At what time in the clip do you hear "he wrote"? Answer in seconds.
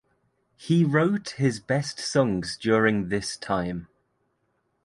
0.55-1.35